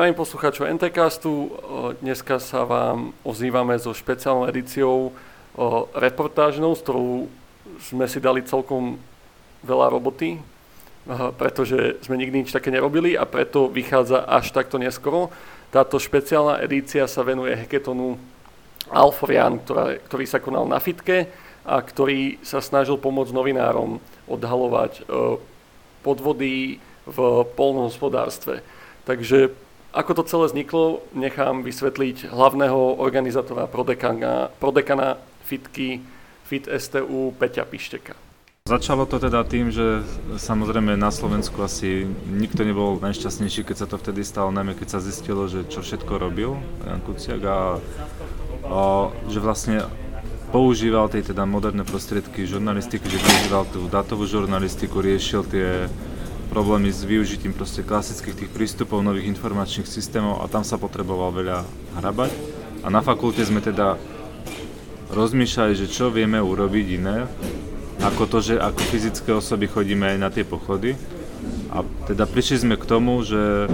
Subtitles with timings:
[0.00, 1.32] Zdravím poslucháčov NTCastu.
[2.00, 5.12] Dneska sa vám ozývame so špeciálnou edíciou
[5.92, 7.28] reportážnou, s ktorou
[7.84, 8.96] sme si dali celkom
[9.60, 10.40] veľa roboty,
[11.36, 15.28] pretože sme nikdy nič také nerobili a preto vychádza až takto neskoro.
[15.68, 18.16] Táto špeciálna edícia sa venuje heketonu
[18.88, 19.60] Alforian,
[20.08, 21.28] ktorý sa konal na Fitke
[21.68, 24.00] a ktorý sa snažil pomôcť novinárom
[24.32, 25.04] odhalovať
[26.00, 27.18] podvody v
[27.52, 28.64] polnohospodárstve.
[29.04, 35.98] Takže ako to celé vzniklo, nechám vysvetliť hlavného organizátora prodekana, prodekana FITky,
[36.46, 38.14] FIT STU Peťa Pišteka.
[38.70, 40.06] Začalo to teda tým, že
[40.38, 45.00] samozrejme na Slovensku asi nikto nebol najšťastnejší, keď sa to vtedy stalo, najmä keď sa
[45.02, 46.54] zistilo, že čo všetko robil
[46.86, 47.82] Jan Kuciak a,
[48.70, 48.80] a
[49.26, 49.82] že vlastne
[50.54, 55.90] používal tie teda moderné prostriedky žurnalistiky, že používal tú datovú žurnalistiku, riešil tie
[56.50, 61.62] problémy s využitím proste klasických tých prístupov, nových informačných systémov a tam sa potreboval veľa
[62.02, 62.30] hrabať.
[62.82, 63.94] A na fakulte sme teda
[65.14, 67.30] rozmýšľali, že čo vieme urobiť iné,
[68.02, 70.98] ako to, že ako fyzické osoby chodíme aj na tie pochody.
[71.70, 73.70] A teda prišli sme k tomu, že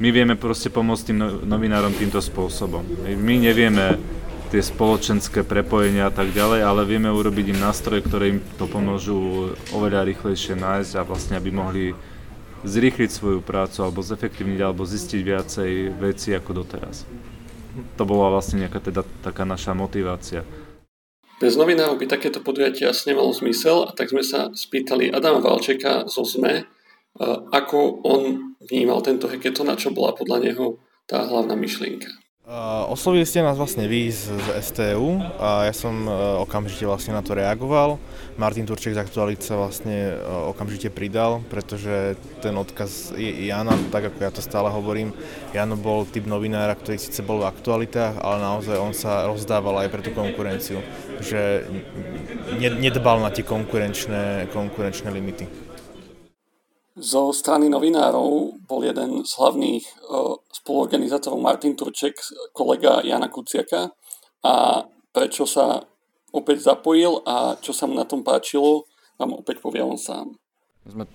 [0.00, 2.80] my vieme proste pomôcť tým no-, novinárom týmto spôsobom.
[3.20, 4.00] My nevieme
[4.50, 9.54] tie spoločenské prepojenia a tak ďalej, ale vieme urobiť im nástroje, ktoré im to pomôžu
[9.70, 11.94] oveľa rýchlejšie nájsť a vlastne aby mohli
[12.66, 17.06] zrýchliť svoju prácu alebo zefektívniť alebo zistiť viacej veci ako doteraz.
[17.96, 20.42] To bola vlastne nejaká teda taká naša motivácia.
[21.40, 26.04] Bez novinárov by takéto podujatie asi nemalo zmysel a tak sme sa spýtali Adama Valčeka
[26.04, 26.68] zo ZME,
[27.48, 30.76] ako on vnímal tento heketon a čo bola podľa neho
[31.08, 32.19] tá hlavná myšlienka.
[32.90, 37.22] Oslovili ste nás vlastne vy z, z STU a ja som uh, okamžite vlastne na
[37.22, 38.02] to reagoval.
[38.42, 44.18] Martin Turček z Aktualit sa vlastne uh, okamžite pridal, pretože ten odkaz Jana, tak ako
[44.18, 45.14] ja to stále hovorím,
[45.54, 49.88] Jano bol typ novinára, ktorý síce bol v aktualitách, ale naozaj on sa rozdával aj
[49.94, 50.82] pre tú konkurenciu,
[51.22, 51.70] že
[52.58, 55.69] nedbal na tie konkurenčné, konkurenčné limity.
[57.00, 62.12] Zo strany novinárov bol jeden z hlavných uh, spoluorganizátorov Martin Turček,
[62.52, 63.88] kolega Jana Kuciaka
[64.44, 65.80] a prečo sa
[66.28, 68.84] opäť zapojil a čo sa mu na tom páčilo,
[69.16, 70.36] vám opäť povie on sám.
[70.84, 71.08] Sme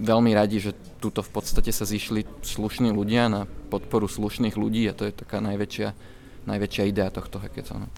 [0.00, 0.72] veľmi radi, že
[1.04, 5.44] tuto v podstate sa zišli slušní ľudia na podporu slušných ľudí a to je taká
[5.44, 5.88] najväčšia,
[6.48, 7.92] najväčšia idea tohto hackathonu.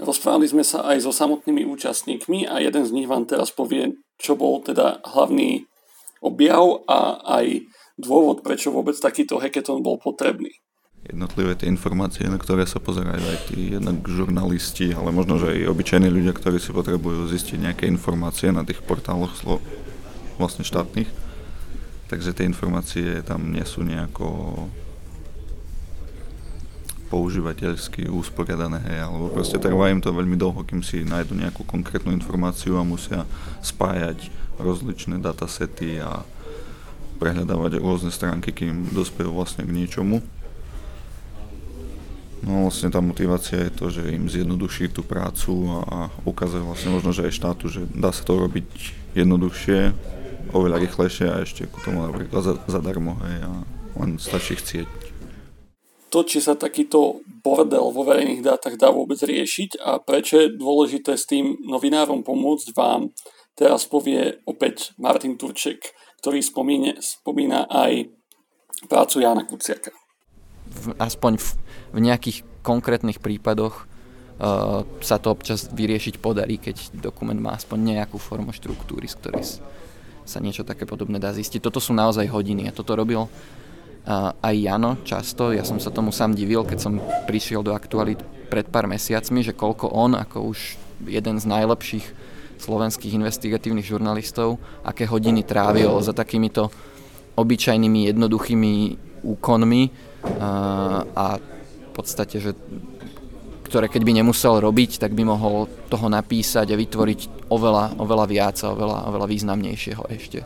[0.00, 4.36] Rozprávali sme sa aj so samotnými účastníkmi a jeden z nich vám teraz povie, čo
[4.36, 5.68] bol teda hlavný
[6.20, 7.64] objav a aj
[8.00, 10.52] dôvod, prečo vôbec takýto hackathon bol potrebný.
[11.00, 15.72] Jednotlivé tie informácie, na ktoré sa pozerajú aj tí jednak žurnalisti, ale možno, že aj
[15.72, 19.64] obyčajní ľudia, ktorí si potrebujú zistiť nejaké informácie na tých portáloch slo-
[20.36, 21.08] vlastne štátnych.
[22.12, 24.28] Takže tie informácie tam nie sú nejako
[27.10, 32.14] používateľsky usporiadané, hej, alebo proste trvá im to veľmi dlho, kým si nájdu nejakú konkrétnu
[32.14, 33.26] informáciu a musia
[33.64, 36.24] spájať rozličné datasety a
[37.20, 40.24] prehľadávať rôzne stránky, kým dospejú vlastne k niečomu.
[42.40, 47.12] No vlastne tá motivácia je to, že im zjednoduší tú prácu a ukazuje vlastne možno,
[47.12, 48.68] že aj štátu, že dá sa to robiť
[49.12, 49.92] jednoduchšie,
[50.56, 53.50] oveľa rýchlejšie a ešte ku tomu napríklad zadarmo, hej, a
[54.00, 54.88] len stačí chcieť.
[56.10, 61.14] To, či sa takýto bordel vo verejných dátach dá vôbec riešiť a prečo je dôležité
[61.14, 63.12] s tým novinárom pomôcť vám,
[63.60, 65.92] Teraz povie opäť Martin Turček,
[66.24, 68.08] ktorý spomíne, spomína aj
[68.88, 69.92] prácu Jana Kuciaka.
[70.64, 71.46] V, aspoň v,
[71.92, 78.16] v nejakých konkrétnych prípadoch uh, sa to občas vyriešiť podarí, keď dokument má aspoň nejakú
[78.16, 79.44] formu štruktúry, z ktorej
[80.24, 81.60] sa niečo také podobné dá zistiť.
[81.60, 83.28] Toto sú naozaj hodiny a toto robil uh,
[84.40, 85.52] aj Jano často.
[85.52, 86.96] Ja som sa tomu sám divil, keď som
[87.28, 92.29] prišiel do aktualit pred pár mesiacmi, že koľko on ako už jeden z najlepších
[92.60, 96.68] slovenských investigatívnych žurnalistov, aké hodiny trávil za takýmito
[97.34, 98.72] obyčajnými, jednoduchými
[99.24, 99.82] úkonmi
[100.40, 100.50] a,
[101.04, 102.52] a v podstate, že
[103.70, 108.56] ktoré keď by nemusel robiť, tak by mohol toho napísať a vytvoriť oveľa, oveľa viac
[108.66, 110.38] a oveľa, oveľa významnejšieho ešte.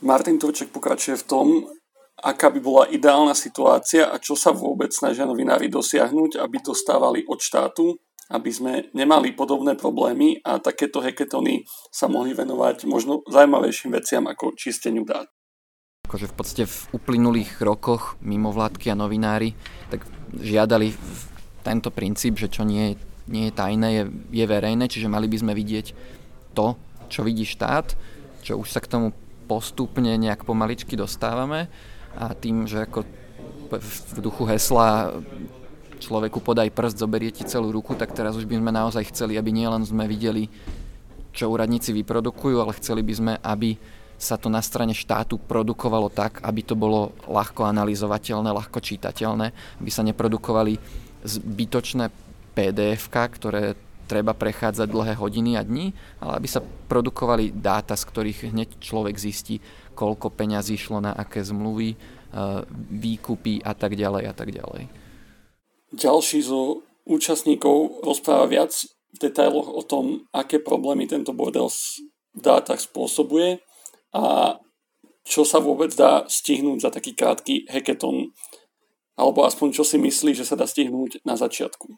[0.00, 1.46] Martin Turček pokračuje v tom,
[2.24, 7.36] aká by bola ideálna situácia a čo sa vôbec snažia novinári dosiahnuť, aby dostávali od
[7.36, 8.00] štátu
[8.30, 14.54] aby sme nemali podobné problémy a takéto heketony sa mohli venovať možno zaujímavejším veciam ako
[14.54, 15.26] čisteniu dát.
[16.06, 19.54] Akože v podstate v uplynulých rokoch mimovládky a novinári
[19.90, 20.94] tak žiadali
[21.66, 22.94] tento princíp, že čo nie,
[23.26, 25.86] nie je tajné, je, je verejné, čiže mali by sme vidieť
[26.54, 26.78] to,
[27.10, 27.94] čo vidí štát,
[28.46, 29.14] čo už sa k tomu
[29.50, 31.66] postupne nejak pomaličky dostávame
[32.14, 33.06] a tým, že ako
[33.70, 35.14] v duchu hesla
[36.00, 39.52] človeku podaj prst, zoberie ti celú ruku, tak teraz už by sme naozaj chceli, aby
[39.52, 40.48] nielen sme videli,
[41.30, 43.76] čo úradníci vyprodukujú, ale chceli by sme, aby
[44.20, 49.46] sa to na strane štátu produkovalo tak, aby to bolo ľahko analyzovateľné, ľahko čítateľné,
[49.80, 50.76] aby sa neprodukovali
[51.24, 52.08] zbytočné
[52.56, 53.78] pdf ktoré
[54.10, 56.60] treba prechádzať dlhé hodiny a dní, ale aby sa
[56.90, 59.62] produkovali dáta, z ktorých hneď človek zistí,
[59.94, 61.94] koľko peňazí šlo na aké zmluvy,
[62.30, 62.62] Eh,
[62.94, 64.86] výkupy a tak ďalej a tak ďalej.
[65.90, 68.70] Ďalší zo účastníkov rozpráva viac
[69.10, 71.66] v detailoch o tom, aké problémy tento bordel
[72.30, 73.58] v dátach spôsobuje
[74.14, 74.54] a
[75.26, 78.30] čo sa vôbec dá stihnúť za taký krátky hackathon,
[79.18, 81.90] alebo aspoň čo si myslí, že sa dá stihnúť na začiatku.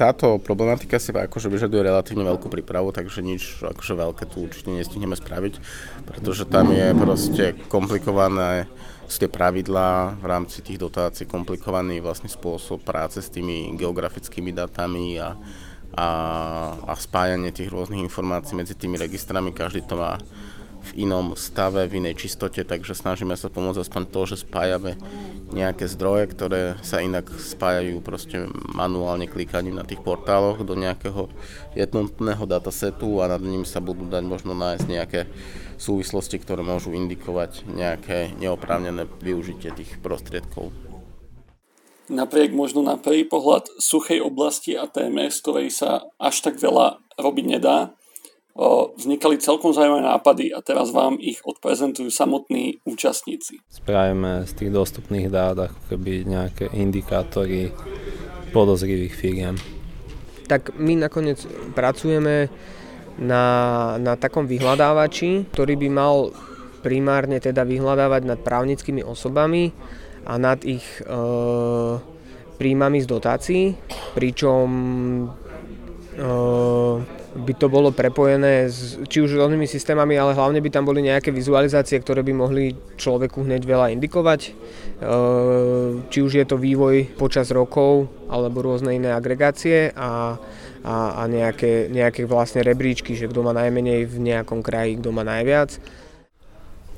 [0.00, 5.12] Táto problematika si akože vyžaduje relatívne veľkú prípravu, takže nič akože veľké tu určite nestihneme
[5.12, 5.60] spraviť,
[6.08, 8.64] pretože tam je proste komplikované
[9.18, 15.34] tie pravidlá v rámci tých dotácií komplikovaný vlastne spôsob práce s tými geografickými datami a,
[15.96, 16.08] a,
[16.86, 19.50] a spájanie tých rôznych informácií medzi tými registrami.
[19.50, 20.14] Každý to má
[20.80, 24.96] v inom stave, v inej čistote, takže snažíme sa pomôcť aspoň to, že spájame
[25.52, 31.28] nejaké zdroje, ktoré sa inak spájajú proste manuálne klikaním na tých portáloch do nejakého
[31.76, 35.20] jednotného datasetu a nad ním sa budú dať možno nájsť nejaké
[35.80, 40.68] súvislosti, ktoré môžu indikovať nejaké neoprávnené využitie tých prostriedkov.
[42.10, 46.98] Napriek možno na prvý pohľad suchej oblasti a téme, z ktorej sa až tak veľa
[47.16, 47.94] robiť nedá,
[48.98, 53.62] vznikali celkom zaujímavé nápady a teraz vám ich odprezentujú samotní účastníci.
[53.70, 57.70] Spravíme z tých dostupných dát ako keby nejaké indikátory
[58.50, 59.54] podozrivých firiem.
[60.50, 61.46] Tak my nakoniec
[61.78, 62.50] pracujeme
[63.18, 63.44] na,
[63.98, 66.14] na takom vyhľadávači, ktorý by mal
[66.80, 69.72] primárne teda vyhľadávať nad právnickými osobami
[70.24, 71.04] a nad ich e,
[72.56, 73.64] príjmami z dotácií,
[74.16, 74.66] pričom
[75.24, 76.24] e,
[77.40, 81.32] by to bolo prepojené s, či už rôznymi systémami, ale hlavne by tam boli nejaké
[81.32, 84.40] vizualizácie, ktoré by mohli človeku hneď veľa indikovať.
[84.46, 84.52] E,
[86.12, 90.38] či už je to vývoj počas rokov alebo rôzne iné agregácie a
[90.84, 95.20] a, a nejaké, nejaké vlastne rebríčky, že kto má najmenej v nejakom kraji, kto má
[95.20, 95.76] najviac.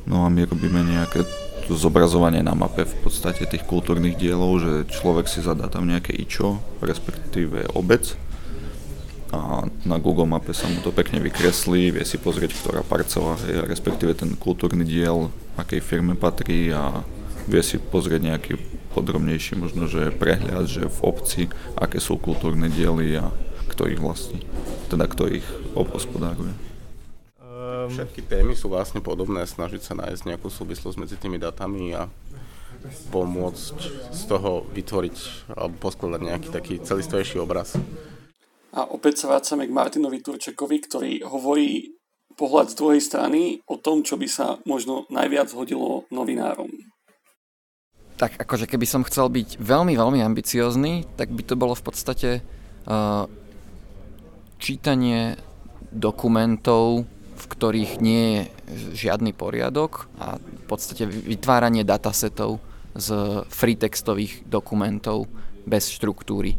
[0.07, 1.27] No a my robíme nejaké
[1.67, 6.11] to zobrazovanie na mape v podstate tých kultúrnych dielov, že človek si zadá tam nejaké
[6.11, 8.19] ičo, respektíve obec
[9.33, 13.65] a na Google mape sa mu to pekne vykreslí, vie si pozrieť, ktorá parcela je,
[13.65, 17.01] respektíve ten kultúrny diel, akej firme patrí a
[17.49, 18.53] vie si pozrieť nejaký
[18.93, 21.43] podrobnejší možno, že prehľad, že v obci,
[21.81, 23.33] aké sú kultúrne diely a
[23.73, 24.45] kto ich vlastní,
[24.93, 26.53] teda kto ich obhospodáruje.
[27.41, 27.89] Ehm.
[27.89, 32.13] Všetky témy sú vlastne podobné, snažiť sa nájsť nejakú súvislosť medzi tými datami a
[33.09, 33.77] pomôcť
[34.13, 37.79] z toho vytvoriť alebo poskladať nejaký taký celistvejší obraz.
[38.73, 41.93] A opäť sa vracame k Martinovi Turčekovi, ktorý hovorí
[42.33, 46.73] pohľad z druhej strany o tom, čo by sa možno najviac hodilo novinárom.
[48.17, 52.31] Tak akože keby som chcel byť veľmi, veľmi ambiciózny, tak by to bolo v podstate
[52.41, 53.29] uh,
[54.57, 55.37] čítanie
[55.93, 57.05] dokumentov,
[57.37, 58.43] v ktorých nie je
[58.95, 62.63] žiadny poriadok a v podstate vytváranie datasetov
[62.95, 65.27] z freetextových dokumentov
[65.67, 66.57] bez štruktúry.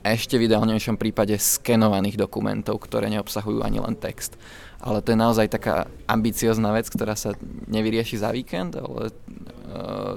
[0.00, 4.40] Ešte v ideálnejšom prípade skenovaných dokumentov, ktoré neobsahujú ani len text.
[4.80, 7.36] Ale to je naozaj taká ambiciozná vec, ktorá sa
[7.68, 10.16] nevyrieši za víkend, ale uh,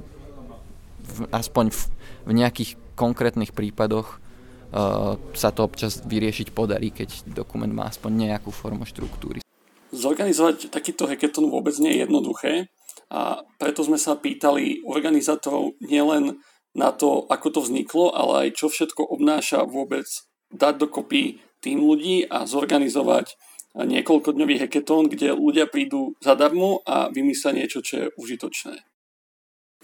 [1.04, 1.80] v, aspoň v,
[2.24, 4.24] v nejakých konkrétnych prípadoch
[4.72, 9.44] uh, sa to občas vyriešiť podarí, keď dokument má aspoň nejakú formu štruktúry.
[9.92, 12.72] Zorganizovať takýto hackathon vôbec nie je jednoduché
[13.12, 16.40] a preto sme sa pýtali organizátorov nielen
[16.74, 20.06] na to, ako to vzniklo, ale aj čo všetko obnáša vôbec
[20.50, 23.38] dať dokopy tým ľudí a zorganizovať
[23.74, 28.86] niekoľkodňový hackathon, kde ľudia prídu zadarmo a vymyslia niečo, čo je užitočné.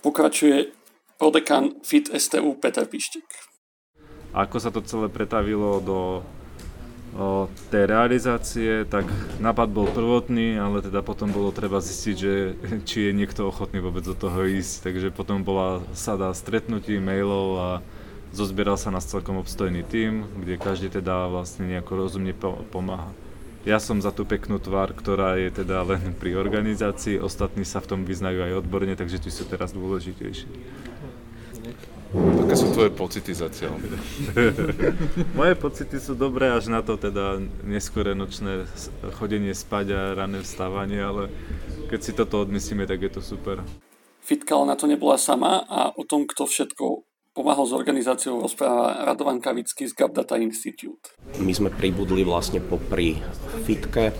[0.05, 0.73] Pokračuje
[1.17, 3.49] prodekan FIT STU Peter Pištek
[4.33, 6.21] ako sa to celé pretavilo do
[7.73, 9.09] tej realizácie, tak
[9.41, 12.33] nápad bol prvotný, ale teda potom bolo treba zistiť, že
[12.89, 14.89] či je niekto ochotný vôbec do toho ísť.
[14.89, 17.69] Takže potom bola sada stretnutí, mailov a
[18.31, 22.33] zozbieral sa nás celkom obstojný tím, kde každý teda vlastne nejako rozumne
[22.69, 23.09] pomáha.
[23.67, 27.91] Ja som za tú peknú tvár, ktorá je teda len pri organizácii, ostatní sa v
[27.91, 30.47] tom vyznajú aj odborne, takže tí sú teraz dôležitejší.
[32.09, 33.77] Aké sú tvoje pocity zatiaľ?
[35.37, 38.65] Moje pocity sú dobré až na to teda neskore nočné
[39.21, 41.29] chodenie spať a rané vstávanie, ale
[41.93, 43.61] keď si toto odmyslíme, tak je to super.
[44.25, 47.05] Fitka na to nebola sama a o tom, kto všetko
[47.37, 51.13] pomáhal s organizáciou rozpráva Radovan Kavický z Gap Data Institute.
[51.37, 53.21] My sme pribudli vlastne popri
[53.69, 54.11] Fitke,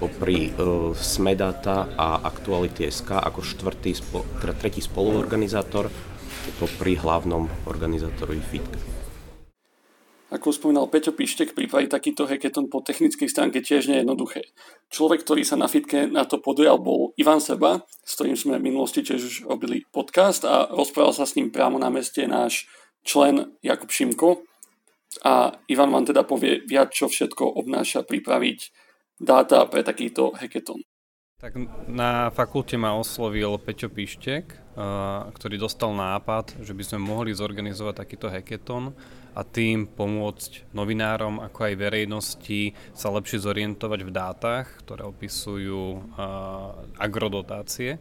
[0.00, 4.00] popri uh, Smedata a Aktuality.sk ako štvrtý,
[4.40, 5.92] teda tretí spoluorganizátor
[6.58, 8.78] popri hlavnom organizátorovi Fitke.
[10.34, 14.42] Ako spomínal Peťo Pištek, pripraviť takýto hackathon po technickej stránke tiež nie je jednoduché.
[14.90, 18.66] Človek, ktorý sa na fitke na to podujal, bol Ivan Seba, s ktorým sme v
[18.74, 22.66] minulosti tiež už robili podcast a rozprával sa s ním priamo na meste náš
[23.06, 24.42] člen Jakub Šimko.
[25.22, 28.58] A Ivan vám teda povie viac, čo všetko obnáša pripraviť
[29.22, 30.82] dáta pre takýto hackathon.
[31.44, 31.60] Tak
[31.92, 34.48] na fakulte ma oslovil Peťo Pištek,
[35.28, 38.96] ktorý dostal nápad, že by sme mohli zorganizovať takýto hackathon
[39.36, 46.16] a tým pomôcť novinárom ako aj verejnosti sa lepšie zorientovať v dátach, ktoré opisujú
[46.96, 48.00] agrodotácie.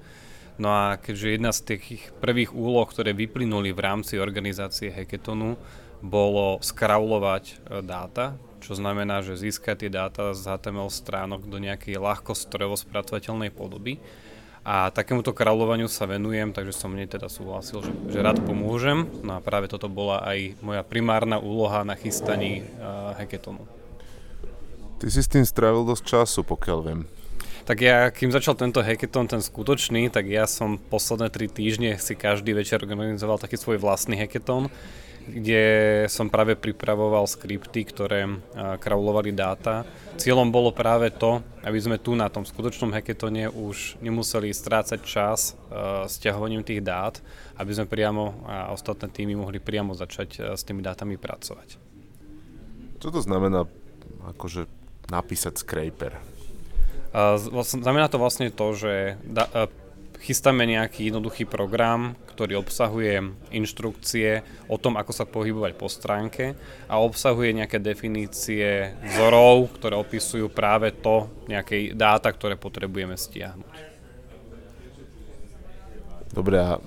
[0.55, 5.59] No a keďže jedna z tých prvých úloh, ktoré vyplynuli v rámci organizácie Hackathonu,
[5.99, 11.99] bolo skraulovať uh, dáta, čo znamená, že získať tie dáta z HTML stránok do nejakej
[11.99, 13.99] ľahko strojovo spracovateľnej podoby,
[14.63, 19.03] a takémuto kráľovaniu sa venujem, takže som mne teda súhlasil, že, že rád pomôžem.
[19.19, 23.67] No a práve toto bola aj moja primárna úloha na chystaní uh, hackathonu.
[25.03, 27.01] Ty si s tým strávil dosť času, pokiaľ viem.
[27.67, 32.15] Tak ja, kým začal tento hackathon, ten skutočný, tak ja som posledné tri týždne si
[32.15, 34.71] každý večer organizoval taký svoj vlastný hackathon
[35.23, 35.63] kde
[36.11, 38.27] som práve pripravoval skripty, ktoré
[38.79, 39.87] kravlovali dáta.
[40.19, 45.55] Cieľom bolo práve to, aby sme tu na tom skutočnom hacketone už nemuseli strácať čas
[46.07, 47.17] s ťahovaním tých dát,
[47.55, 51.79] aby sme priamo a ostatné týmy mohli priamo začať s tými dátami pracovať.
[52.99, 53.67] Čo to znamená
[54.35, 54.67] akože
[55.11, 56.15] napísať scraper?
[57.61, 59.19] Znamená to vlastne to, že
[60.23, 66.55] chystáme nejaký jednoduchý program, ktorý obsahuje inštrukcie o tom, ako sa pohybovať po stránke
[66.87, 73.91] a obsahuje nejaké definície vzorov, ktoré opisujú práve to, nejaké dáta, ktoré potrebujeme stiahnuť.
[76.33, 76.81] Dobre, a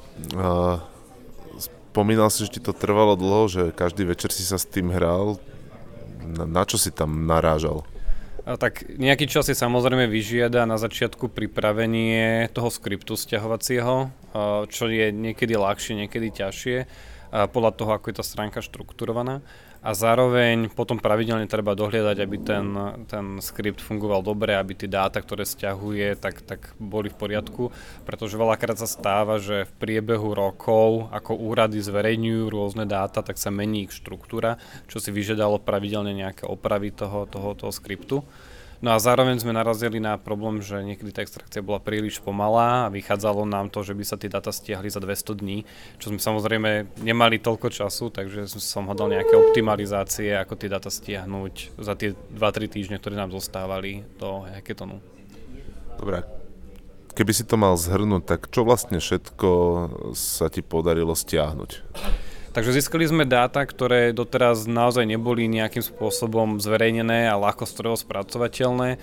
[1.95, 5.39] spomínal si, že ti to trvalo dlho, že každý večer si sa s tým hral.
[6.27, 7.87] Na, na čo si tam narážal?
[8.47, 14.07] Tak nejaký čas si samozrejme vyžiada na začiatku pripravenie toho skriptu stiahovacieho,
[14.71, 16.87] čo je niekedy ľahšie, niekedy ťažšie,
[17.51, 19.43] podľa toho, ako je tá stránka štrukturovaná
[19.87, 22.67] a zároveň potom pravidelne treba dohliadať, aby ten,
[23.07, 27.71] ten skript fungoval dobre, aby tie dáta, ktoré stiahuje, tak, tak boli v poriadku,
[28.03, 33.55] pretože veľakrát sa stáva, že v priebehu rokov, ako úrady zverejňujú rôzne dáta, tak sa
[33.55, 34.59] mení ich štruktúra,
[34.91, 38.27] čo si vyžiadalo pravidelne nejaké opravy toho, toho, toho skriptu.
[38.85, 42.93] No a zároveň sme narazili na problém, že niekedy tá extrakcia bola príliš pomalá a
[42.93, 45.65] vychádzalo nám to, že by sa tie data stiahli za 200 dní,
[45.97, 51.81] čo sme samozrejme nemali toľko času, takže som hľadal nejaké optimalizácie, ako tie data stiahnuť
[51.81, 55.01] za tie 2-3 týždne, ktoré nám zostávali do hackathonu.
[55.97, 56.29] Dobre,
[57.17, 59.49] keby si to mal zhrnúť, tak čo vlastne všetko
[60.13, 61.71] sa ti podarilo stiahnuť?
[62.57, 68.97] Takže získali sme dáta, ktoré doteraz naozaj neboli nejakým spôsobom zverejnené a ľahko strojovo spracovateľné.
[68.97, 68.99] E,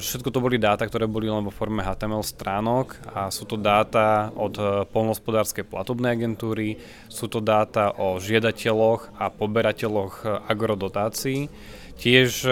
[0.00, 4.32] všetko to boli dáta, ktoré boli len vo forme HTML stránok a sú to dáta
[4.32, 6.80] od e, polnospodárskej platobnej agentúry,
[7.12, 11.52] sú to dáta o žiadateľoch a poberateľoch agrodotácií.
[12.00, 12.46] Tiež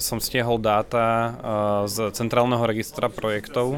[0.00, 1.36] som stiahol dáta
[1.84, 3.76] z centrálneho registra projektov,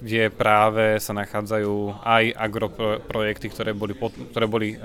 [0.00, 3.92] kde práve sa nachádzajú aj agroprojekty, ktoré boli,
[4.32, 4.80] ktoré boli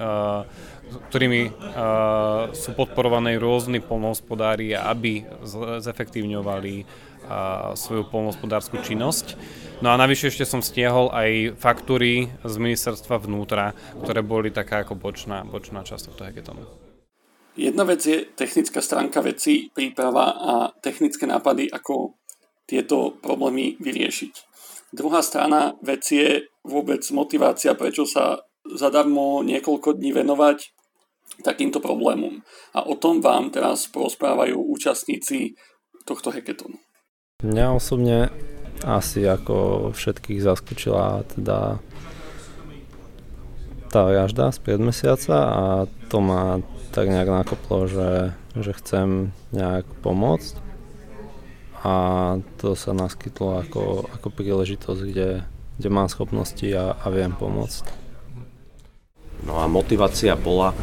[0.85, 1.49] ktorými
[2.53, 5.25] sú podporované rôzni polnohospodári, aby
[5.79, 6.85] zefektívňovali
[7.73, 9.33] svoju polnohospodárskú činnosť.
[9.81, 14.93] No a navyše ešte som stiahol aj faktúry z ministerstva vnútra, ktoré boli taká ako
[14.93, 16.63] bočná, bočná časť tohto hackathonu.
[17.55, 20.53] Jedna vec je technická stránka veci, príprava a
[20.83, 22.19] technické nápady, ako
[22.67, 24.54] tieto problémy vyriešiť.
[24.95, 30.71] Druhá strana veci je vôbec motivácia, prečo sa zadarmo niekoľko dní venovať
[31.43, 32.39] takýmto problémom.
[32.71, 35.59] A o tom vám teraz porozprávajú účastníci
[36.07, 36.79] tohto hackathonu.
[37.43, 38.31] Mňa osobne
[38.87, 41.83] asi ako všetkých zaskočila teda
[43.91, 45.63] tá vražda z pred mesiaca a
[46.07, 46.63] to ma
[46.95, 50.64] tak nejak nakoplo, že, že chcem nejak pomôcť
[51.85, 51.93] a
[52.57, 55.45] to sa naskytlo ako, ako príležitosť, kde,
[55.77, 57.85] kde mám schopnosti a, a viem pomôcť.
[59.45, 60.73] No a motivácia bola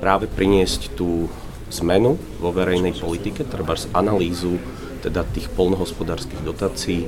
[0.00, 1.28] práve priniesť tú
[1.68, 4.56] zmenu vo verejnej politike, treba z analýzu
[5.04, 7.04] teda tých polnohospodárskych dotácií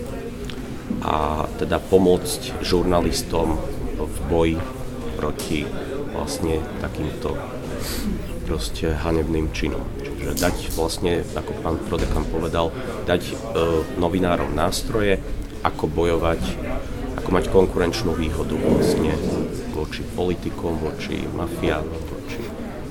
[1.01, 3.57] a teda pomôcť žurnalistom
[3.97, 4.59] v boji
[5.17, 5.65] proti
[6.13, 7.33] vlastne takýmto
[8.45, 9.81] proste hanebným činom.
[10.23, 12.71] Čiže dať vlastne, ako pán Prodekan povedal,
[13.11, 13.35] dať e,
[13.99, 15.19] novinárom nástroje,
[15.67, 16.39] ako bojovať,
[17.19, 19.19] ako mať konkurenčnú výhodu vlastne
[19.75, 22.39] voči politikom, voči mafiánom, voči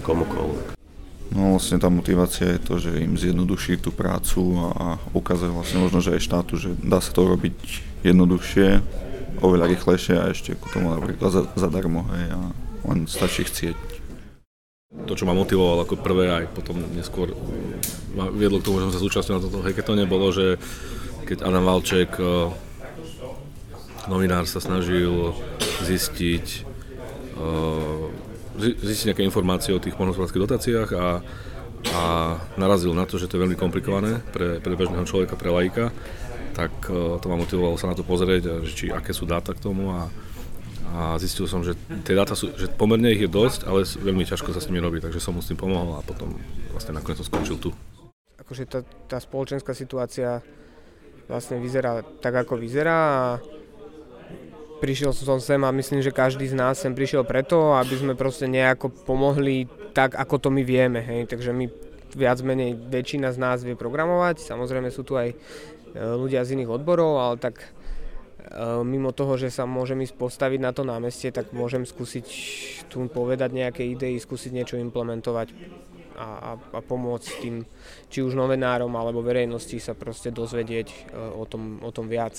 [0.04, 0.76] komukoľvek.
[1.32, 6.04] No vlastne tá motivácia je to, že im zjednoduší tú prácu a ukazuje vlastne možno,
[6.04, 7.56] že aj štátu, že dá sa to robiť
[8.04, 8.84] jednoduchšie,
[9.40, 12.40] oveľa rýchlejšie a ešte ku tomu napríklad zadarmo, hej, a
[12.92, 13.91] len stačí chcieť.
[14.92, 17.32] To, čo ma motivovalo ako prvé aj potom neskôr
[18.12, 20.60] ma viedlo k tomu, že som sa zúčastnil na toto heketone, bolo, že
[21.24, 22.52] keď Adam Valček, eh,
[24.12, 25.32] novinár, sa snažil
[25.88, 26.46] zistiť
[27.40, 28.30] eh,
[28.60, 31.08] zistiť nejaké informácie o tých poľnohospodárských dotáciách a,
[31.96, 32.04] a
[32.60, 35.90] narazil na to, že to je veľmi komplikované pre, pre bežného človeka, pre laika,
[36.54, 39.90] tak e, to ma motivovalo sa na to pozrieť, či aké sú dáta k tomu
[39.90, 40.12] a,
[40.92, 44.52] a zistil som, že tie dáta sú, že pomerne ich je dosť, ale veľmi ťažko
[44.52, 46.36] sa s nimi robí, takže som mu s tým pomohol a potom
[46.76, 47.70] vlastne nakoniec to skončil tu.
[48.40, 50.44] Akože tá, tá spoločenská situácia
[51.32, 53.24] vlastne vyzerá tak, ako vyzerá a
[54.84, 58.50] prišiel som sem a myslím, že každý z nás sem prišiel preto, aby sme proste
[58.50, 61.00] nejako pomohli tak, ako to my vieme.
[61.00, 61.30] Hej.
[61.32, 61.70] Takže my
[62.18, 65.36] viac menej väčšina z nás vie programovať, samozrejme sú tu aj e,
[65.96, 67.64] ľudia z iných odborov, ale tak
[68.84, 72.28] mimo toho, že sa môžem ísť postaviť na to námestie, tak môžem skúsiť
[72.92, 75.56] tu povedať nejaké idei, skúsiť niečo implementovať
[76.20, 77.64] a, a, a pomôcť tým,
[78.12, 82.36] či už novinárom alebo verejnosti sa proste dozvedieť e, o tom, o tom viac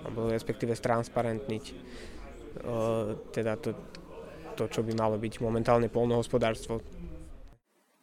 [0.00, 1.64] alebo respektíve stransparentniť
[3.32, 3.70] teda to,
[4.58, 6.82] to, čo by malo byť momentálne polnohospodárstvo.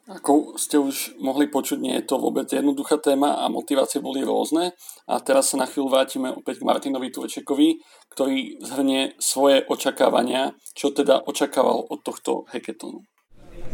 [0.07, 4.72] Ako ste už mohli počuť, nie je to vôbec jednoduchá téma a motivácie boli rôzne.
[5.03, 7.83] A teraz sa na chvíľu vrátime opäť k Martinovi Turečekovi,
[8.15, 13.03] ktorý zhrnie svoje očakávania, čo teda očakával od tohto heketonu.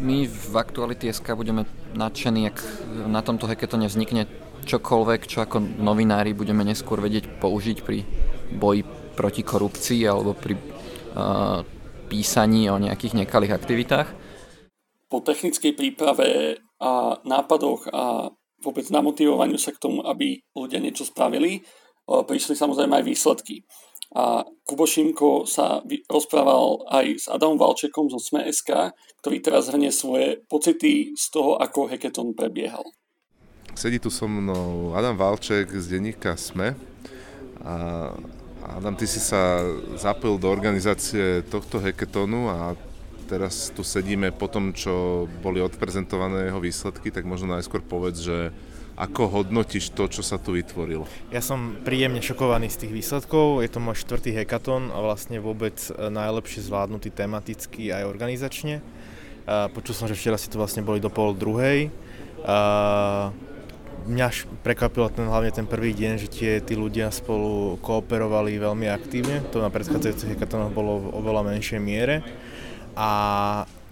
[0.01, 0.45] My v
[1.13, 2.57] SK budeme nadšení, ak
[3.05, 4.25] na tomto heketone vznikne
[4.65, 8.01] čokoľvek, čo ako novinári budeme neskôr vedieť použiť pri
[8.57, 8.81] boji
[9.13, 11.61] proti korupcii alebo pri uh,
[12.09, 14.22] písaní o nejakých nekalých aktivitách.
[15.13, 18.33] Po technickej príprave a nápadoch a
[18.65, 23.61] vôbec namotivovaniu sa k tomu, aby ľudia niečo spravili, uh, prišli samozrejme aj výsledky.
[24.17, 30.41] A Kubo Šimko sa rozprával aj s Adamom Valčekom zo Sme.sk, ktorý teraz hrnie svoje
[30.49, 32.85] pocity z toho, ako hackathon prebiehal.
[33.73, 36.77] Sedí tu so mnou Adam Valček z denníka SME.
[37.65, 37.73] A
[38.63, 39.65] Adam, ty si sa
[39.97, 42.77] zapojil do organizácie tohto hackathonu a
[43.25, 48.37] teraz tu sedíme po tom, čo boli odprezentované jeho výsledky, tak možno najskôr povedz, že
[48.93, 51.09] ako hodnotíš to, čo sa tu vytvorilo?
[51.33, 53.65] Ja som príjemne šokovaný z tých výsledkov.
[53.65, 58.85] Je to môj štvrtý hackathon a vlastne vôbec e, najlepšie zvládnutý tematicky aj organizačne.
[59.43, 61.91] Počul som, že včera si tu vlastne boli do pol druhej
[64.03, 64.27] mňa
[64.63, 69.39] prekvapilo ten, hlavne ten prvý deň, že tie tí ľudia spolu kooperovali veľmi aktívne.
[69.55, 72.19] To na predchádzajúcich hekatonoch bolo v oveľa menšej miere.
[72.93, 73.09] A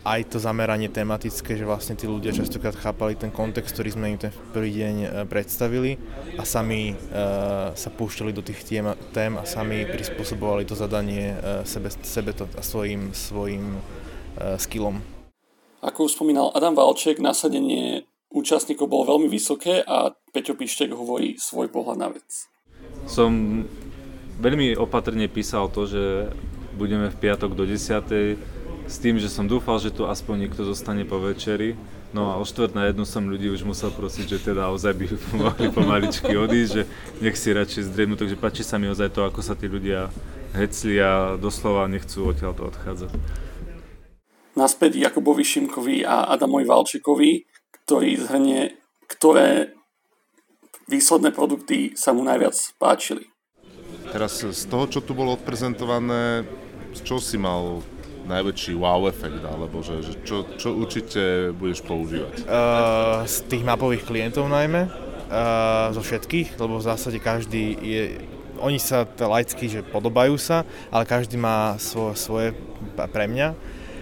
[0.02, 4.18] aj to zameranie tematické, že vlastne tí ľudia častokrát chápali ten kontext, ktorý sme im
[4.18, 5.94] ten prvý deň e, predstavili
[6.38, 11.62] a sami uh, sa púšťali do tých tém, tém a sami prispôsobovali to zadanie uh,
[11.68, 15.04] sebe, sebe to, a svojim, svojim uh, skillom.
[15.86, 21.70] Ako už spomínal Adam Valček, nasadenie účastníkov bolo veľmi vysoké a Peťo Pištek hovorí svoj
[21.70, 22.50] pohľad na vec.
[23.06, 23.66] Som
[24.40, 26.32] veľmi opatrne písal to, že
[26.80, 28.61] budeme v piatok do 10.
[28.92, 31.80] s tým, že som dúfal, že tu aspoň niekto zostane po večeri.
[32.12, 35.06] No a o štvrt na jednu som ľudí už musel prosiť, že teda ozaj by
[35.48, 36.84] mohli pomaličky odísť, že
[37.24, 40.12] nech si radšej zdriemnú, takže páči sa mi ozaj to, ako sa tí ľudia
[40.52, 43.16] hecli a doslova nechcú odtiaľto odchádzať.
[44.52, 47.48] Naspäť Jakubovi Šimkovi a Adamovi Valčekovi
[47.92, 48.62] ktorý zhrnie,
[49.12, 49.76] ktoré
[50.88, 53.28] výsledné produkty sa mu najviac páčili.
[54.16, 56.48] Teraz z toho, čo tu bolo odprezentované,
[56.96, 57.84] z čo si mal
[58.26, 62.46] najväčší wow efekt, alebo že, že čo, čo určite budeš používať?
[62.46, 68.04] Uh, z tých mapových klientov najmä, uh, zo všetkých, lebo v zásade každý je,
[68.62, 72.54] oni sa laicky, že podobajú sa, ale každý má svo, svoje
[72.96, 73.54] pre mňa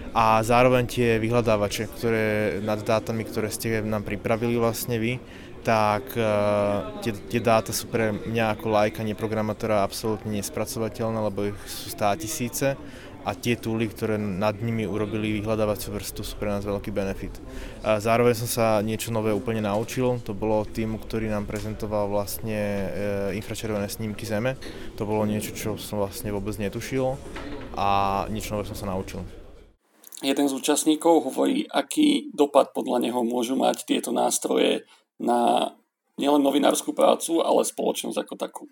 [0.10, 2.26] a zároveň tie vyhľadávače, ktoré
[2.66, 5.22] nad dátami, ktoré ste nám pripravili vlastne vy,
[5.60, 11.60] tak uh, tie, tie dáta sú pre mňa ako lajka, neprogramátora absolútne nespracovateľné, lebo ich
[11.68, 12.80] sú stá tisíce
[13.28, 17.36] a tie túly, ktoré nad nimi urobili vyhľadávaciu vrstu, sú pre nás veľký benefit.
[17.84, 22.56] A zároveň som sa niečo nové úplne naučil, to bolo tým, ktorý nám prezentoval vlastne
[22.56, 22.88] e,
[23.36, 24.56] infračervené snímky Zeme.
[24.96, 27.20] To bolo niečo, čo som vlastne vôbec netušil
[27.76, 29.22] a niečo nové som sa naučil.
[30.20, 34.84] Jeden z účastníkov hovorí, aký dopad podľa neho môžu mať tieto nástroje
[35.16, 35.72] na
[36.20, 38.64] nielen novinárskú prácu, ale spoločnosť ako takú.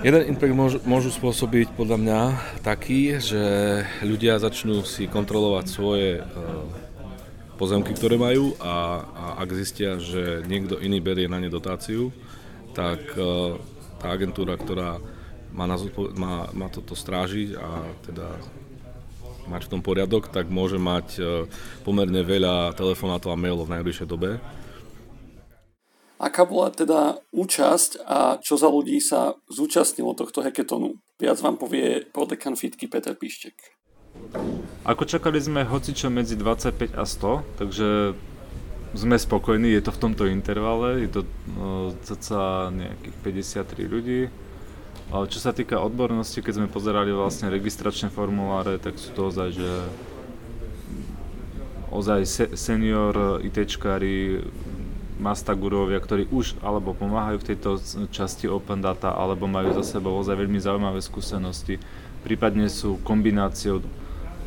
[0.00, 2.20] Jeden impact môžu, spôsobiť podľa mňa
[2.64, 3.44] taký, že
[4.00, 6.24] ľudia začnú si kontrolovať svoje uh,
[7.60, 12.16] pozemky, ktoré majú a, a ak zistia, že niekto iný berie na ne dotáciu,
[12.72, 13.60] tak uh,
[14.00, 15.04] tá agentúra, ktorá
[15.52, 15.76] má, na,
[16.16, 18.40] má, má toto strážiť a teda
[19.52, 21.44] mať v tom poriadok, tak môže mať uh,
[21.84, 24.40] pomerne veľa telefonátov a mailov v najbližšej dobe
[26.20, 31.00] Aká bola teda účasť a čo za ľudí sa zúčastnilo tohto heketonu?
[31.16, 33.56] Viac vám povie prodekan fitky Peter Pištek.
[34.84, 37.88] Ako čakali sme hocičo medzi 25 a 100, takže
[38.92, 41.20] sme spokojní, je to v tomto intervale, je to
[41.56, 41.96] no,
[42.68, 43.16] nejakých
[43.64, 44.28] 53 ľudí.
[45.10, 49.56] Ale čo sa týka odbornosti, keď sme pozerali vlastne registračné formuláre, tak sú to ozaj,
[49.56, 49.70] že
[51.90, 52.20] ozaj
[52.54, 54.44] senior ITčkári,
[55.20, 57.76] Mastagurovia, ktorí už alebo pomáhajú v tejto
[58.08, 61.76] časti Open Data, alebo majú za sebou ozaj veľmi zaujímavé skúsenosti.
[62.24, 63.84] Prípadne sú kombináciou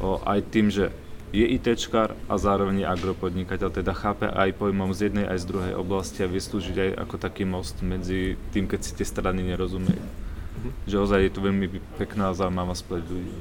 [0.02, 0.90] o, aj tým, že
[1.34, 5.74] je ITčkár a zároveň je agropodnikateľ, teda chápe aj pojmom z jednej aj z druhej
[5.74, 9.98] oblasti a vyslúžiť aj ako taký most medzi tým, keď si tie strany nerozumejú.
[9.98, 10.74] Mm-hmm.
[10.86, 13.38] Že ozaj je tu veľmi pekná a zaujímavá spleť ľudí.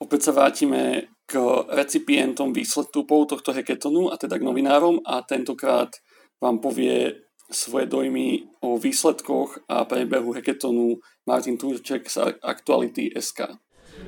[0.00, 1.34] Opäť sa vrátime k
[1.74, 5.90] recipientom výstupov tohto heketonu a teda k novinárom a tentokrát
[6.38, 13.58] vám povie svoje dojmy o výsledkoch a prebehu heketonu Martin Turček z Aktuality SK.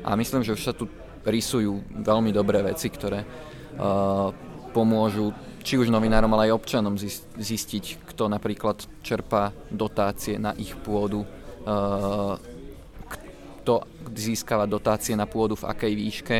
[0.02, 0.86] A myslím, že už sa tu
[1.26, 4.30] rysujú veľmi dobré veci, ktoré uh,
[4.74, 6.94] pomôžu či už novinárom, ale aj občanom
[7.38, 12.38] zistiť, kto napríklad čerpá dotácie na ich pôdu, uh,
[13.06, 16.36] kto získava dotácie na pôdu v akej výške,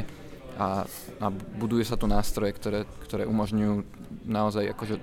[0.59, 0.85] a,
[1.23, 3.87] a budujú sa tu nástroje, ktoré, ktoré umožňujú
[4.27, 4.99] naozaj akože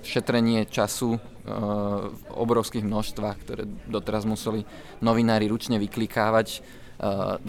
[0.00, 1.20] šetrenie času e,
[2.08, 4.64] v obrovských množstvách, ktoré doteraz museli
[5.04, 6.58] novinári ručne vyklikávať e,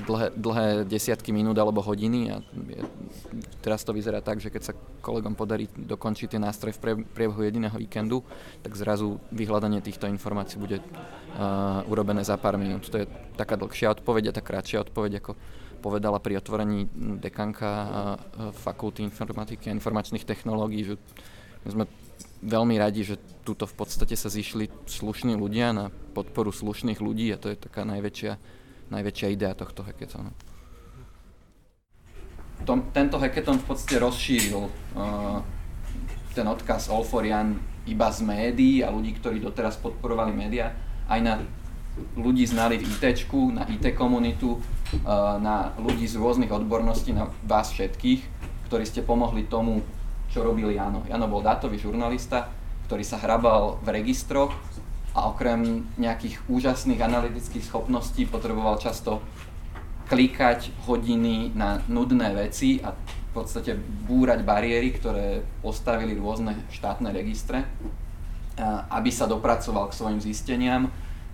[0.03, 2.43] dlhé, dlhé desiatky minút alebo hodiny a
[3.63, 7.79] teraz to vyzerá tak, že keď sa kolegom podarí dokončiť tie nástroje v priebehu jediného
[7.79, 8.27] víkendu,
[8.59, 12.91] tak zrazu vyhľadanie týchto informácií bude uh, urobené za pár minút.
[12.91, 13.07] To je
[13.39, 15.31] taká dlhšia odpoveď a tá kratšia odpoveď ako
[15.81, 17.69] povedala pri otvorení dekanka
[18.61, 20.95] fakulty informatiky a informačných technológií, že
[21.65, 21.85] my sme
[22.41, 27.41] veľmi radi, že tuto v podstate sa zišli slušní ľudia na podporu slušných ľudí a
[27.41, 28.33] to je taká najväčšia,
[28.89, 30.33] najväčšia idea tohto hackathonu.
[32.61, 35.41] Tom, tento hackathon v podstate rozšíril uh,
[36.37, 37.57] ten odkaz All for Jan
[37.89, 40.77] iba z médií a ľudí, ktorí doteraz podporovali médiá,
[41.09, 41.33] aj na
[42.15, 44.99] ľudí znali v IT, na IT komunitu, eh,
[45.39, 48.21] na ľudí z rôznych odborností, na vás všetkých,
[48.71, 49.83] ktorí ste pomohli tomu,
[50.31, 51.03] čo robil Jano.
[51.11, 52.47] Jano bol dátový žurnalista,
[52.87, 54.55] ktorý sa hrabal v registroch
[55.11, 59.19] a okrem nejakých úžasných analytických schopností potreboval často
[60.07, 63.75] klikať hodiny na nudné veci a v podstate
[64.07, 70.87] búrať bariéry, ktoré postavili rôzne štátne registre, eh, aby sa dopracoval k svojim zisteniam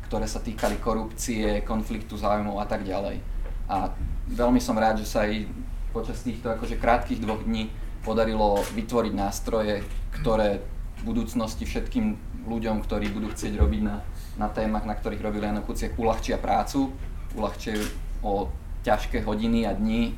[0.07, 3.19] ktoré sa týkali korupcie, konfliktu záujmov a tak ďalej.
[3.67, 3.91] A
[4.31, 5.43] veľmi som rád, že sa aj
[5.91, 7.67] počas týchto akože krátkých dvoch dní
[8.07, 9.83] podarilo vytvoriť nástroje,
[10.15, 10.63] ktoré
[10.97, 12.15] v budúcnosti všetkým
[12.47, 13.99] ľuďom, ktorí budú chcieť robiť na,
[14.39, 16.95] na témach, na ktorých robil Jano Kuciak, uľahčia prácu,
[17.35, 17.75] uľahčia
[18.23, 18.47] o
[18.87, 20.15] ťažké hodiny a dni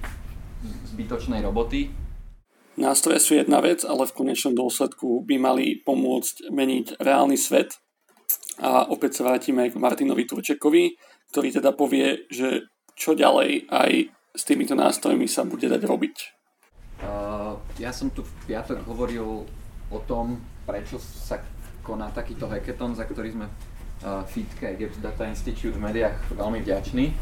[0.94, 1.90] zbytočnej roboty.
[2.80, 7.76] Nástroje sú jedna vec, ale v konečnom dôsledku by mali pomôcť meniť reálny svet
[8.60, 11.00] a opäť sa vrátime k Martinovi Turčekovi,
[11.32, 12.68] ktorý teda povie, že
[13.00, 13.92] čo ďalej aj
[14.36, 16.16] s týmito nástrojmi sa bude dať robiť.
[17.00, 19.48] Uh, ja som tu v piatok hovoril
[19.90, 21.40] o tom, prečo sa
[21.80, 27.16] koná takýto hackathon, za ktorý sme uh, FITKE, Gaps Data Institute v médiách veľmi vďační.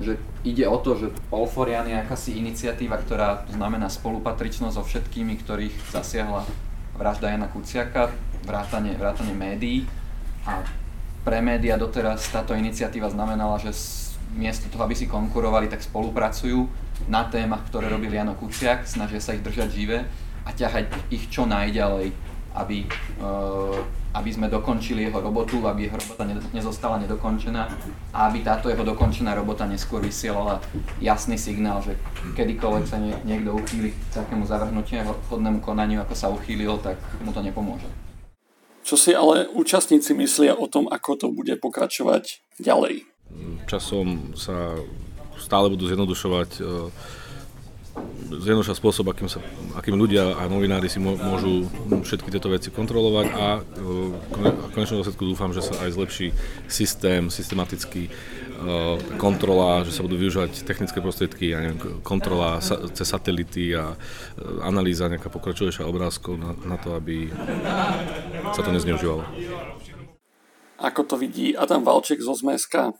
[0.00, 0.16] Že
[0.48, 6.48] ide o to, že Polforian je akási iniciatíva, ktorá znamená spolupatričnosť so všetkými, ktorých zasiahla
[6.96, 8.08] vražda Jana Kuciaka,
[8.48, 9.84] vrátanie, vrátanie médií
[10.46, 10.64] a
[11.20, 13.76] pre média doteraz táto iniciatíva znamenala, že
[14.32, 16.64] miesto toho, aby si konkurovali, tak spolupracujú
[17.10, 19.98] na témach, ktoré robil Jano Kuciak, snažia sa ich držať živé
[20.46, 22.82] a ťahať ich čo najďalej aby,
[23.22, 23.78] uh,
[24.14, 27.62] aby sme dokončili jeho robotu, aby jeho robota nezostala nedokončená
[28.10, 30.58] a aby táto jeho dokončená robota neskôr vysielala
[30.98, 31.94] jasný signál, že
[32.34, 37.38] kedykoľvek sa niekto uchýli k takému zavrhnutiu hodnému konaniu, ako sa uchýlil, tak mu to
[37.38, 37.86] nepomôže.
[38.90, 43.06] Čo si ale účastníci myslia o tom, ako to bude pokračovať ďalej?
[43.70, 44.74] Časom sa
[45.38, 46.58] stále budú zjednodušovať
[48.30, 49.38] zjednodušia spôsob, akým, sa,
[49.78, 51.70] akým ľudia a novinári si môžu
[52.02, 56.26] všetky tieto veci kontrolovať a v konečnom dôsledku dúfam, že sa aj zlepší
[56.70, 58.10] systém, systematický e,
[59.16, 63.96] kontrola, že sa budú využívať technické prostriedky, ja neviem, kontrola sa, cez satelity a e,
[64.60, 67.32] analýza nejaká pokračujúca obrázkov na, na to, aby
[68.52, 69.24] sa to nezneužívalo.
[70.80, 72.92] Ako to vidí Adam Valček zo Zmeska?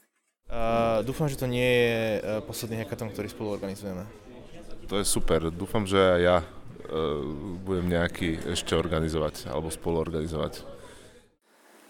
[0.51, 1.99] Uh, dúfam, že to nie je
[2.42, 4.03] posledný hackathon, ktorý spolu organizujeme
[4.90, 5.55] to je super.
[5.55, 7.23] Dúfam, že aj ja uh,
[7.62, 10.66] budem nejaký ešte organizovať alebo spoluorganizovať.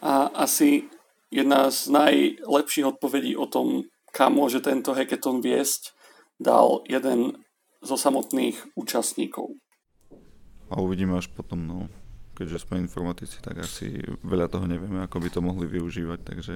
[0.05, 0.85] A asi
[1.31, 5.95] jedna z najlepších odpovedí o tom, kam môže tento hackathon viesť,
[6.43, 7.39] dal jeden
[7.81, 9.55] zo samotných účastníkov.
[10.71, 11.79] A uvidíme až potom, no.
[12.35, 16.55] Keďže sme informatici, tak asi veľa toho nevieme, ako by to mohli využívať, takže...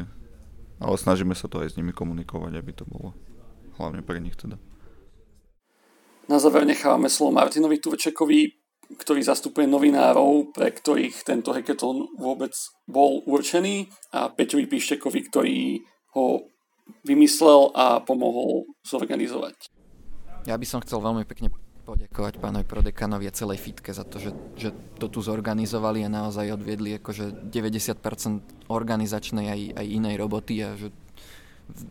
[0.83, 3.15] Ale snažíme sa to aj s nimi komunikovať, aby to bolo
[3.79, 4.59] hlavne pre nich teda.
[6.27, 8.63] Na záver nechávame slovo Martinovi Turčekovi,
[9.01, 12.53] ktorý zastupuje novinárov, pre ktorých tento hackathon vôbec
[12.85, 13.88] bol určený.
[14.12, 15.83] A Peťovi Pištekovi, ktorý
[16.14, 16.49] ho
[17.05, 19.73] vymyslel a pomohol zorganizovať.
[20.44, 21.49] Ja by som chcel veľmi pekne
[21.85, 26.57] poďakovať pánovi Prodekanovi a celej fitke za to, že, že to tu zorganizovali a naozaj
[26.57, 30.88] odviedli akože 90% organizačnej aj, aj inej roboty a že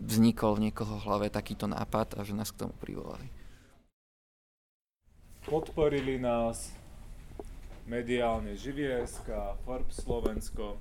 [0.06, 3.29] vznikol v niekoho hlave takýto nápad a že nás k tomu privolali.
[5.45, 6.73] Podporili nás
[7.86, 9.28] mediálne Živiesk
[9.67, 10.80] Forbes Slovensko,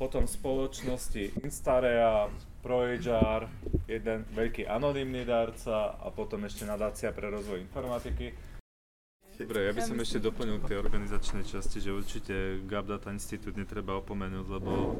[0.00, 2.30] potom spoločnosti Instarea,
[2.62, 3.46] ProHR,
[3.86, 8.34] jeden veľký anonymný darca a potom ešte nadácia pre rozvoj informatiky.
[9.38, 13.54] Dobre, ja by som ešte doplnil k tej organizačnej časti, že určite Gap Data Institute
[13.54, 14.98] netreba opomenúť, lebo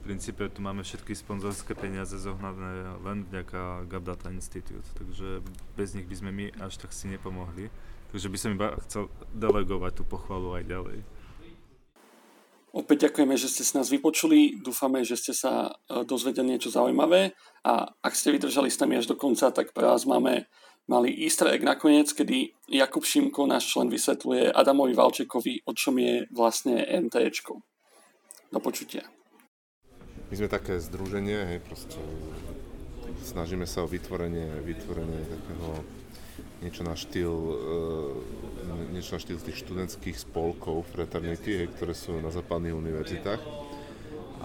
[0.00, 5.44] princípe tu máme všetky sponzorské peniaze zohnané len vďaka Gap Data Institute, takže
[5.76, 7.68] bez nich by sme my až tak si nepomohli.
[8.14, 10.98] Takže by som iba chcel delegovať tú pochvalu aj ďalej.
[12.76, 14.60] Opäť ďakujeme, že ste si nás vypočuli.
[14.60, 17.32] Dúfame, že ste sa e, dozvedeli niečo zaujímavé
[17.64, 20.44] a ak ste vydržali s nami až do konca, tak pre vás máme
[20.84, 26.28] malý easter egg nakoniec, kedy Jakub Šimko, náš člen, vysvetľuje Adamovi Valčekovi, o čom je
[26.28, 27.64] vlastne NTEčko.
[28.52, 29.08] Do počutia.
[30.28, 31.96] My sme také združenie, hej, proste
[33.24, 35.80] snažíme sa o vytvorenie, vytvorenie takého
[36.64, 42.32] niečo na štýl, uh, niečo na štýl tých študentských spolkov, fraternity, hej, ktoré sú na
[42.32, 43.42] západných univerzitách.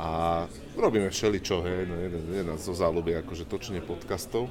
[0.02, 0.10] A
[0.80, 4.50] robíme všeličo, hej, no jeden, jeden zo záľuby akože točenie podcastov.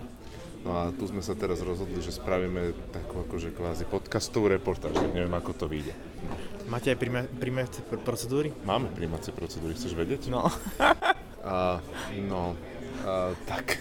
[0.61, 5.33] No a tu sme sa teraz rozhodli, že spravíme takú akože kvázi podcastovú reportáž, neviem
[5.33, 5.97] ako to vyjde.
[6.69, 7.01] Máte aj
[7.41, 8.53] príjmacie procedúry?
[8.69, 10.29] Máme príjmacie procedúry, chceš vedieť?
[10.29, 10.45] No.
[11.43, 11.81] a,
[12.29, 12.55] no,
[13.09, 13.81] a, tak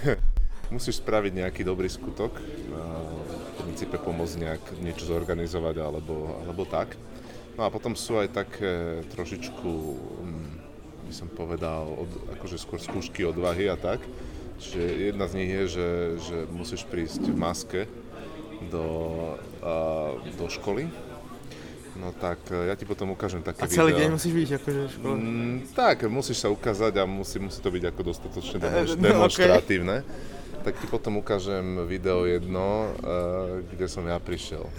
[0.69, 6.95] musíš spraviť nejaký dobrý skutok, a, v princípe pomôcť nejak niečo zorganizovať alebo, alebo tak.
[7.59, 9.71] No a potom sú aj také trošičku,
[10.23, 10.49] hm,
[11.09, 13.99] by som povedal, od, akože skôr skúšky odvahy a tak.
[14.59, 17.81] Čiže jedna z nich je, že, že musíš prísť v maske
[18.71, 18.87] do,
[19.63, 19.75] a,
[20.35, 20.87] do školy,
[21.99, 24.07] No tak e, ja ti potom ukážem také A celý video.
[24.07, 25.15] deň musíš byť akože v škole?
[25.19, 29.97] Mm, tak, musíš sa ukázať a musí, musí to byť ako dostatočne demonš- no, demonstratívne.
[30.07, 30.38] Okay.
[30.69, 34.69] Tak ti potom ukážem video jedno, uh, kde som ja prišiel.